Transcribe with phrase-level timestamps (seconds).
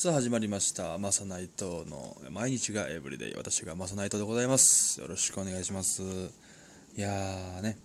[0.00, 0.96] さあ始まりました。
[0.96, 3.34] マサナイトの毎日がエブリデイ。
[3.34, 5.00] 私がマサナイトでございます。
[5.00, 6.02] よろしくお願いします。
[6.96, 7.76] いやーね。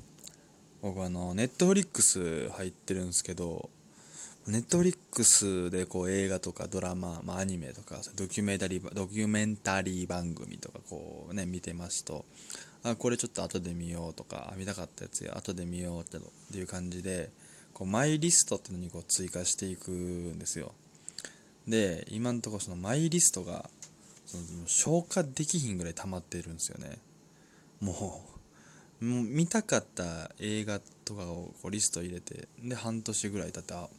[0.84, 3.72] 僕あのネットフリックス入ってるんですけど
[4.46, 12.26] ネットフリックスでこう映画とかドラマ、まあ、アニメとかドキュメンタリードキュメンタリー番組とかこうね見てますと
[12.84, 16.20] あこれちょっと後で見ようとか見たかったやつや後で見ようって
[16.56, 17.32] いう感じで
[17.74, 20.74] こうマイリストっていうのにこう追加していくんですよ。
[21.68, 23.70] で今のとこそのマイリストが
[24.26, 26.98] その消化できひんぐらい溜まってるんですよね。
[27.80, 28.26] も
[29.02, 33.90] うもう見たかった映画とかをこうリスト入れてで半年ぐらい経ってあ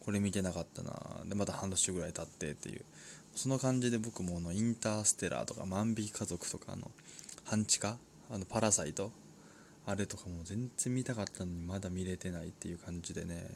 [0.00, 0.92] これ見てなかったな
[1.24, 2.84] でまた半年ぐらい経ってっていう。
[3.34, 6.90] その感じで僕ものインターステラーとか万引き家族とかの
[7.44, 7.96] 半地下
[8.30, 9.12] あのパラサイト
[9.86, 13.46] あれとかも全然見たかったのにまだ見れてないっていう感じでね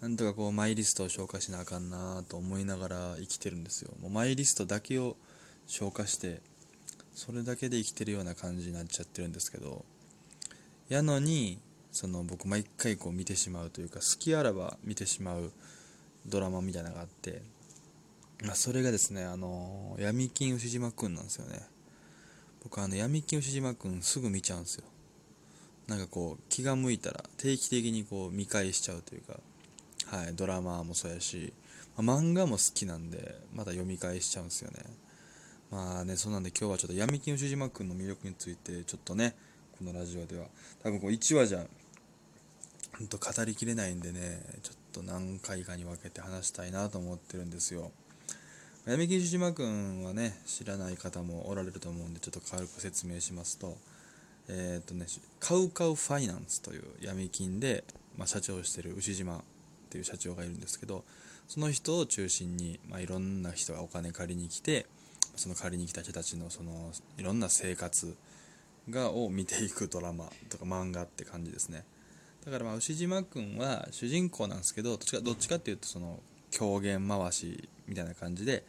[0.00, 3.92] なんとかこうマイリストを消化しなあかんなと思いながら生きてるんですよ。
[4.00, 5.16] もうマイリストだけを
[5.66, 6.40] 消化して
[7.14, 9.84] それだけで生きてるような感じになっちゃってるんですけど
[10.88, 11.58] やのに
[11.92, 15.52] その僕毎回こう見てしまうというか好きあらば見てしまう
[16.26, 17.42] ドラマみたいなのがあって、
[18.44, 21.60] まあ、それがですねあの闇金牛島くんなんですよね。
[22.62, 24.84] 僕あの闇金牛島くんすぐ見ちゃうんですよ。
[25.90, 29.40] なんかこう気が向いたら定期的にこう見返しちゃうというか、
[30.16, 31.52] はい、ドラマもそうやし、
[31.96, 34.84] まあ、漫画も好きなんでまた読み返しちゃうんですよね。
[35.68, 39.34] まあねそうなんで今日はちょっと闇金牛島くんの魅力についてちょっとね
[39.78, 40.46] このラジオでは
[40.84, 41.64] 多分こう1話じゃ
[42.96, 47.90] ほんと語りきれないんでねちょっと何回かに分けて話したいなと思ってるんですよ。
[48.86, 53.76] 闇金牛島くんはね知らない方もおられると思うんでちょっと軽く説明しますと
[54.52, 55.06] えっ、とね
[55.38, 57.84] カウカウファイナンスという闇金で、
[58.18, 59.40] まあ、社長をしてる牛島っ
[59.90, 61.04] ていう社長がいるんですけど
[61.46, 64.86] その人を中心に、まあ、いろんな人がお金借りに来て
[65.36, 68.16] その借りに来た人たちのそのいろんな生活
[68.88, 71.84] がを見ていくドラマとか漫画って感じですね。
[72.44, 78.64] だからまあ牛島君は主人公なんですけどどっちかどっちかっていうとその狂言回しみたいな感じで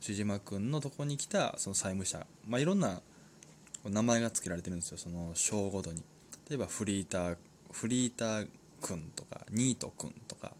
[0.00, 3.00] 牛島君のとこに来たその債務者まあいろんな
[3.90, 6.02] 名前が付けられてるんですよその章ごとに。
[6.48, 7.36] 例えばフリーター
[7.72, 8.48] フリーター
[8.80, 10.52] 君とかニート君とか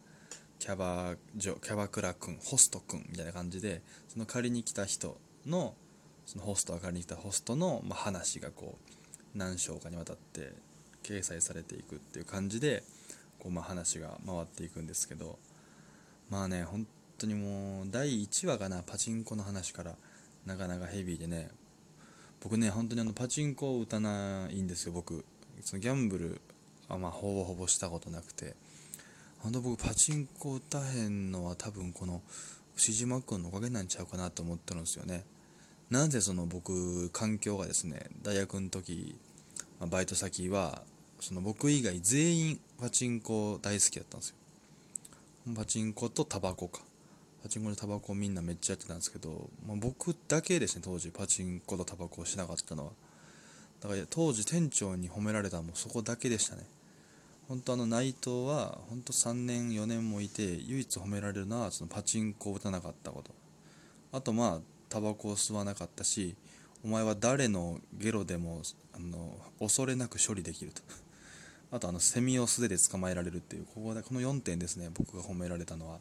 [0.59, 5.75] キャバキャバクラ君ホスト君みたいな感じでその借りに来た人の
[6.25, 10.53] そのホストが借りに来たホストの、ま、話がこう何章かにわたって
[11.03, 12.83] 掲載されていくっていう感じで
[13.39, 15.39] こう、ま、話が回っていくんですけど
[16.31, 16.87] まあね本
[17.19, 19.97] 当にもう第1話かなパチンコの話から
[20.47, 21.51] なかなかヘビーでね
[22.45, 25.25] 僕ね本当にあのパチンコを打たないんですよ僕。
[25.65, 26.41] そのギャンブル
[26.89, 28.55] はまあほぼほぼしたことなくて。
[29.39, 32.23] 本当僕パチンコ打たへんのは多分この
[32.77, 35.25] 牛島君のおかげなんちゃうかなと思ってるんですよね。
[35.91, 39.17] なぜその僕環境がですね大学の時、
[39.81, 40.83] まあ、バイト先は
[41.21, 44.37] その僕以外全員パチンコ大好きだったんですよ。
[45.55, 46.81] パチンコとタバコか。
[47.45, 51.11] パチンコでタバコみんなめっちゃやってたんですけど、まあ、僕だけですね当時。
[51.11, 52.93] パチンコとタバコをしなかったのは。
[53.83, 56.63] だから当時店長に褒められたのもそこだけでしたね。
[57.47, 63.31] 本当あの内藤は本当3年4年もいて唯一褒められるのはそのパチンコを打たなかったこと。
[64.13, 66.37] あとまあタバコを吸わなかったし
[66.83, 68.63] お前は誰のゲロでも
[68.95, 70.81] あの恐れなく処理できると。
[71.73, 75.99] あとあのセミを素手で捕まえられるっていうこここの4点ですね僕が褒められたのは。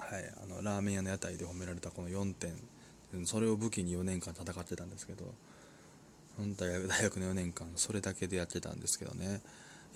[0.00, 2.54] はい、あのラーメン屋の屋台で褒められたこの4点。
[3.24, 5.24] それを武器に4年間戦ってたんですけど
[6.36, 9.40] 本当は大学の4年間それだけでやってたんですけどね。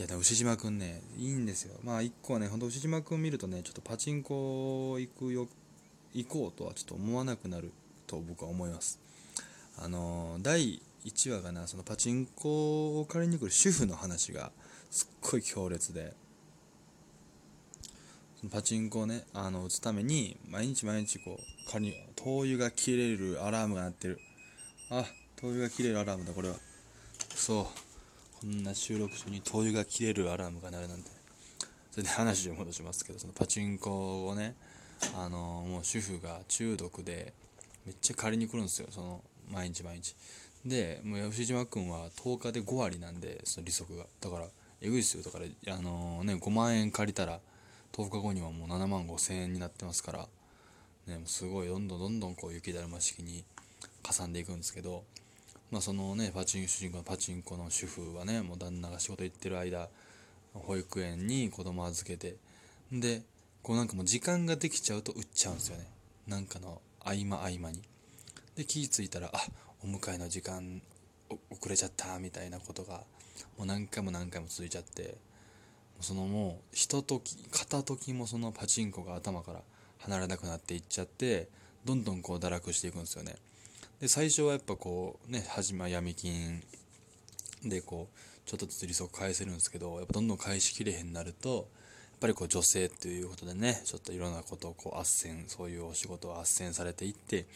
[0.01, 1.79] いやでも牛島君ねいいんですよ。
[1.85, 5.47] まあ1個はねほんと牛島君見るとねちょっとパチンコ行くよ
[6.13, 7.71] 行こうとはちょっと思わなくなる
[8.09, 8.99] と僕は思います。
[9.79, 14.51] あの第1話がなそのパチンコを借りに来る主婦の話が
[14.91, 16.15] すっごい強烈で。
[18.51, 24.21] パチンコをねあの打つために毎日毎日こう仮に灯油が切れるアラームが鳴ってる。
[24.91, 25.05] あ
[25.37, 26.57] 灯油が切れるアラームだこれは。
[27.35, 27.67] そう。
[28.41, 31.11] こんな収録中に灯油が切れるアラームが鳴るなんて。
[31.91, 34.57] それで話を戻しますけどそのパチンコをね
[35.17, 37.33] あのもう主婦が中毒で
[37.87, 40.17] めっちゃ借りに来るんですよその毎日毎日。
[40.67, 44.07] でもう吉島君は10日で5割なんでその利息が。
[44.21, 44.47] だから
[44.81, 45.23] えぐいっすよ。
[45.23, 47.39] だからあのー、ね5万円借りたら
[47.95, 50.27] 10日後にはもう7万5千円になってますから、
[51.07, 53.45] ね、すごいどんどんどんどんこう雪だるま式に
[54.03, 55.05] かさんでいくんですけど、
[55.71, 59.89] まあ、そのねパチンコ主人公のパチンコの主婦はねもう旦那が仕事行ってる間
[60.55, 62.35] 保育園に子供預けて
[62.93, 63.23] で
[63.63, 65.87] こうなんかもう時間ができちゃうと売っちゃうんですよね。
[66.27, 67.81] なんかの合間合間に。
[68.57, 69.39] で気ぃ付いたらあ
[69.83, 70.83] お迎えの時間
[71.51, 73.03] 遅れちゃったみたいなことが
[73.57, 75.17] もう何回も何回も続いちゃって
[76.01, 79.61] そのもうひととき片時もそのパチンコが頭から
[79.99, 81.49] 離れなくなっていっちゃって
[81.85, 83.37] どんどんこう堕落していくんですよね。
[84.01, 86.63] で最初はやっぱこうね始ま闇金
[87.65, 97.47] でこうちょっとずつ利息返せるんですけどやっぱどんどん返しきれへんなるとやっぱりこう女性ということでねちょっといろんなことをこう斡旋そういうお仕事を斡旋されていって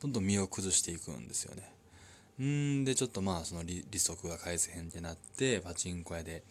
[0.00, 1.72] どんどん身を崩していくんですよね。
[2.40, 6.44] うんでちょっとまあその利息が返せへんってなってパチンコ屋で、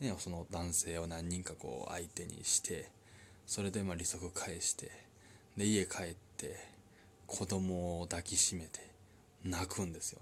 [0.00, 2.88] ね、その男性を何人かこう相手にして
[3.46, 4.90] それでま利息返して
[5.56, 6.56] で家帰って
[7.26, 8.80] 子供を抱きしめて
[9.44, 10.20] 泣くんですよ。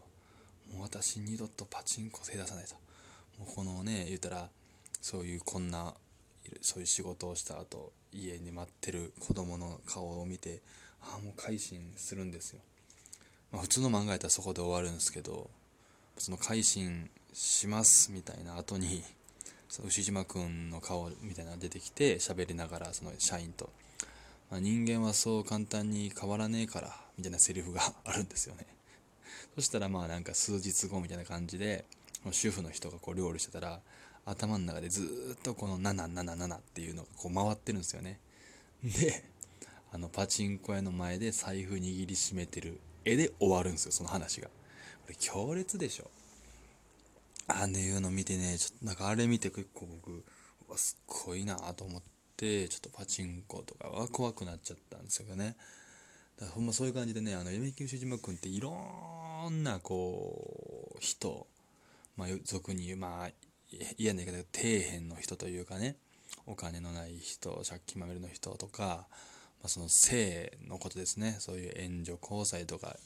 [0.73, 2.75] もう私二度とパチンコ手出さないと。
[3.39, 4.49] もうこのね言うたら
[5.01, 5.95] そういうこんな
[6.61, 10.61] そういう仕事をした後家に待ってる子供の顔を見て
[11.01, 12.61] ああもう改心するんですよ。
[13.53, 15.49] まあ、普通の漫画やったらそこで終わるんですけど
[16.19, 19.03] その改心しますみたいな後に
[19.69, 23.71] その牛島くんの顔みたいなのが出てきて喋りながらその社員と、
[24.51, 28.67] まあ、人間はそう簡単に変わらねえからみたいなセリフが あるんですよね。
[29.55, 31.85] そしたらまあなんか数日後みたいな感じで
[32.31, 33.81] 主婦の人がこう料理してたら
[34.25, 38.21] 頭の中でずっとこの777っていうのがこう回ってるんですよね。
[38.85, 39.25] で
[39.91, 44.49] あのパチンコ屋の前で財布握りしめてる絵で終わるんですよその話が。
[44.49, 44.53] こ
[45.09, 46.11] れ強烈でしょ。
[47.49, 50.23] ああいうの見てねちょっとなんかあれ見て結構僕う
[50.71, 52.03] わすっごいなと思っ
[52.37, 55.57] てちょっとパチンコとかは怖くなっちゃったんですよね。
[56.39, 58.71] だからほんまそういう感じでねあの夢木牛島君っていろ
[59.51, 61.47] んなこう人
[62.17, 63.31] まあ俗に言うまあ
[63.99, 65.97] 嫌な言い方底辺の人というかね
[66.47, 69.07] お金のない人借金まみれの人とか
[69.61, 71.37] まあ、その性のことですね。
[71.41, 72.97] そういう援助交際とか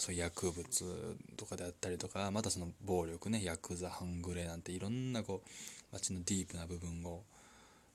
[0.00, 5.48] そういう薬物とかであったりとかまたその暴力ねヤクザ半グレなんていろんなこう
[5.92, 7.22] 街のディープな部分を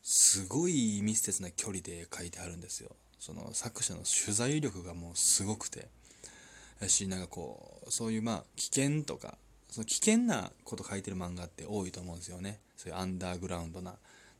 [0.03, 2.91] すごい密接な距離で書いてあるんですよ。
[3.19, 5.87] その作者の取材力がもうすごくて。
[6.81, 9.37] やしなんかこうそういうまあ危険とか
[9.69, 12.59] その危険なこと書いてる漫画って多いと思うんですよね。
[12.75, 13.95] そういうアンダーグラウンドな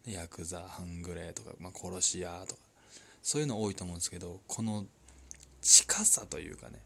[0.06, 2.62] ヤクザ半グレとか、まあ、殺し屋とか。
[3.24, 4.86] そういうの多いと思うんですけどこの
[5.60, 6.80] 近さというかね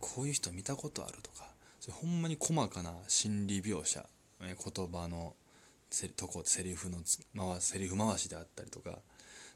[0.00, 1.46] こういう人見たことあるとか
[1.80, 4.04] それほんまに細かな心理描写、
[4.40, 5.34] 言葉の
[6.16, 6.98] とこセリフの
[7.36, 8.98] 回セリフ回しであったりとか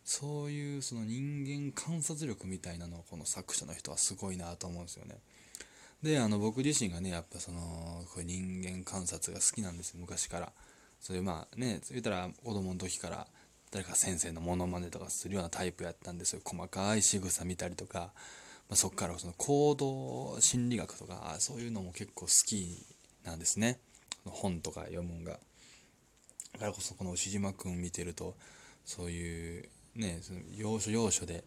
[0.04, 5.16] そういうその人間観察力みたいなのをこの作者の人はすごいなと思うんですよね。
[6.02, 10.52] であの僕自身がねやっぱそのこれ人間観察が好きなんですよ昔から。
[11.00, 13.26] それまあね言ったら子供の時から
[13.70, 18.12] 誰か先生のモノマネとかするようなタイプやったんですよ細かい仕草見たりとか、
[18.68, 22.86] まあ、そっからその行動心理学とかそういうのも結構好き
[23.24, 23.78] なんですね。
[24.24, 25.38] 本とか読むんが。
[26.54, 28.36] だからこそこの牛島君見てると
[28.84, 31.44] そういうねその要所要所で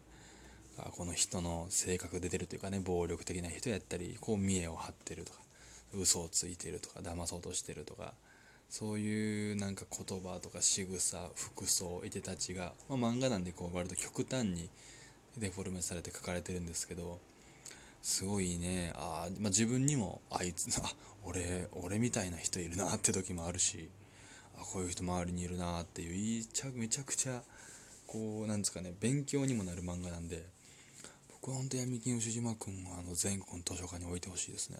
[0.96, 5.40] この人の性格出てるというかね暴力的な人やったりこう見栄を張ってるとか
[5.94, 8.12] 嘘をついてるとか騙そうとしてるとか
[8.68, 14.68] そういうなんか言葉とか仕草服装いてたちが、まあ、漫画なんでこう割と極端に
[15.38, 17.20] デフォルメされて書かれてるんですけど
[18.02, 18.92] すごいね。
[18.96, 23.90] あ、まあ、自分にもあいつ あ俺俺みたいな人いるなって時もあるし
[24.56, 27.42] あこういう人周りにいるなっていうめちゃくちゃ
[28.06, 30.46] こうなんですかね勉強にもなる漫画なんで
[31.40, 34.78] 僕は本当闇金牛島君はあの全国の図書館に置いてほしいですね。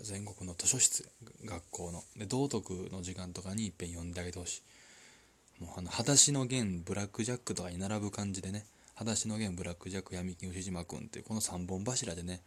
[0.00, 1.08] 全国の図書室
[1.44, 2.02] 学校の。
[2.16, 4.62] で道徳の時間とかにいっぺん読んであげてほし
[5.60, 5.64] い。
[5.64, 8.64] もうあの裸足の弦ブラックジャックとかに並ぶ感じでね
[8.98, 12.40] 裸足の弦ブラックジャック闇金牛島君っていうこの3本柱でね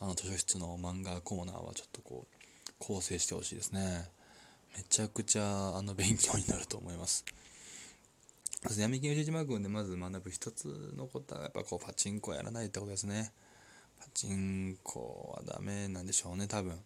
[0.00, 4.08] あの図書室の漫画コーナーはちょっとこう構成してほしいですね。
[4.76, 7.24] めちゃくちゃあの勉強になると思います。
[8.78, 13.32] 闇金牛島君でまず学ぶ一つのことはやっぱこうパチンコやらないってことですね。
[13.98, 16.78] パチンコはダメなんでしょうね多分。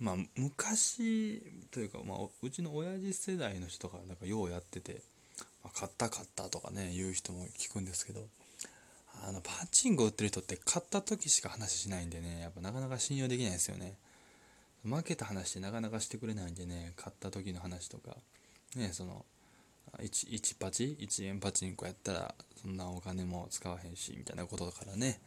[0.00, 5.02] まあ昔というか、まあ、うちの親父世代の人がなんかようやってて、
[5.70, 8.26] 買った買ったとかね言う人も聞くんですけど
[9.26, 13.96] あのパチンコ売ってる人って買った時しか話しないんでねやっぱなかなか信用できないですよね。
[14.84, 18.16] 負けた話ってなかなかしてくれないんでね買った時の話とか
[18.74, 19.24] ねその
[19.98, 25.20] 1, 1パチ1円パチンコやったらそんなお金も使わへんしみたいなことだからね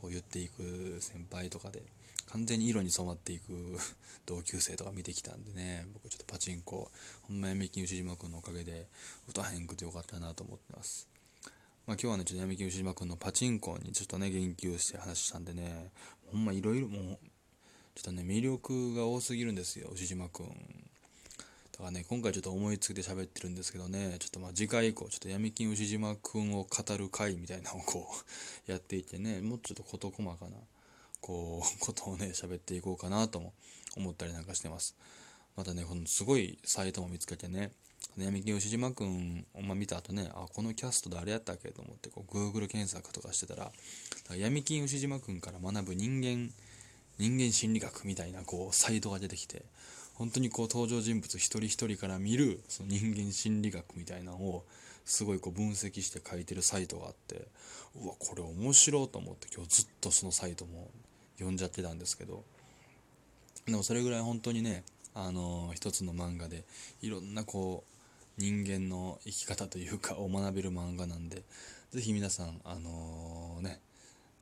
[0.00, 1.82] こう言っていく先輩とかで。
[2.32, 3.78] 完全に色に染まっていく
[4.26, 6.90] 同級生とか見てきたんでね僕ちょっとパチンコ
[7.22, 8.88] ほんまやみき牛島君のおかげで
[9.28, 11.08] 打たへんくてよかったなと思ってます
[11.86, 15.92] まあ今日はね、ちょっと闇金牛島君のパチンコにちょっとね、言及して話したんでね、
[16.32, 17.18] ほんまいろいろもう、
[17.94, 20.48] ちょっとね、魅力が多すぎるんですよ、牛島君。
[21.70, 28.08] だからね、今回ちょっと思いつきで喋ってるんですけどね、ちょっとまあ次回以降、ちょっと闇金牛島君を語る回みたいなのをこ
[28.66, 30.56] う、やっていってね、もうちょっと事細かな、
[31.20, 33.52] こう、ことをね、喋っていこうかなとも
[33.96, 34.96] 思ったりなんかしてます。
[35.56, 37.72] またね、このすごいサイトも見つけてね、
[38.18, 43.72] 闇金牛島くんを見た後ね、あ、このキャスト誰やったっけと思って、こう、Google 検索とかしてたら、
[44.36, 46.50] 闇金牛島くんから学ぶ人間、
[47.18, 49.64] 人間心理学みたいな、こう、サイトが出てきて、
[50.14, 54.64] 本当にこう、登場人物一人一人から見る、その人間心理学みたいなのを、
[55.06, 57.48] すごいこう、分析して書いてるサイトがあって、
[57.94, 60.90] うわ、これ面白いと思って、今日ずっとそのサイトも
[61.36, 62.44] 読んじゃってたんですけど、
[63.64, 64.84] でもそれぐらい本当にね、
[65.14, 66.64] あの、一つの漫画で
[67.00, 67.96] いろんなこう
[68.38, 71.42] 人間の生き方というかを学べる漫画なんで
[71.90, 73.80] 是非皆さんあの、ね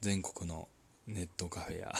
[0.00, 0.68] 全国の
[1.06, 1.94] ネットカフェや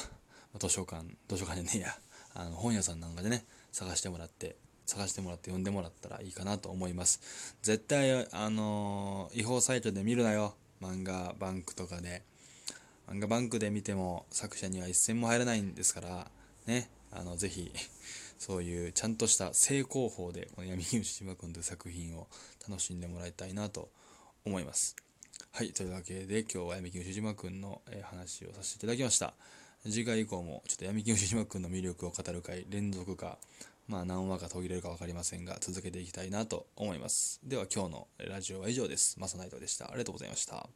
[0.58, 1.88] 図書館図書館でねや
[2.34, 7.56] あの本屋さんなんかでね探してもらって探してもらって読んでもらったらいいかなと思います。
[7.62, 10.54] 絶対あのー、違法サイトで見るなよ。
[10.82, 12.22] 漫画バンクとかで。
[13.08, 16.30] 漫画バンクで見ても作者には一銭も入らないんですから。
[16.66, 16.88] ね。
[17.10, 17.70] あのぜひ
[18.38, 22.26] そういうちゃんとした正攻法でこの闇牛島君という作品を
[22.68, 23.88] 楽しんでもらいたいなと
[24.44, 24.96] 思います。
[25.52, 29.34] はい、というわけで今日は闇金牛島君の話をさせていただきました。
[29.84, 33.38] 次回以降もちょっと闇金牛島君の魅力を語る回連続か、
[33.86, 37.40] まあ何話か途切れるか分かりませんが続けていきたいなと思います。
[37.44, 39.18] では今日のラジオは以上です。
[39.20, 39.86] マサナイトでした。
[39.86, 40.68] ありがとうございました。